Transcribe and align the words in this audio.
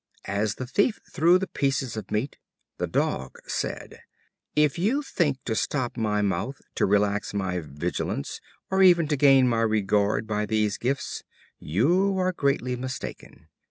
As 0.25 0.55
the 0.55 0.65
Thief 0.65 0.99
threw 1.13 1.33
him 1.35 1.39
the 1.41 1.47
pieces 1.47 1.95
of 1.95 2.09
meat, 2.09 2.39
the 2.79 2.87
Dog 2.87 3.37
said: 3.45 4.01
"If 4.55 4.79
you 4.79 5.03
think 5.03 5.37
to 5.45 5.53
stop 5.53 5.95
my 5.95 6.23
mouth, 6.23 6.59
to 6.73 6.87
relax 6.87 7.35
my 7.35 7.59
vigilance, 7.59 8.41
or 8.71 8.81
even 8.81 9.07
to 9.09 9.15
gain 9.15 9.47
my 9.47 9.61
regard 9.61 10.25
by 10.25 10.47
these 10.47 10.79
gifts, 10.79 11.21
you 11.59 12.13
will 12.13 12.31
be 12.31 12.35
greatly 12.35 12.75
mistaken. 12.75 13.47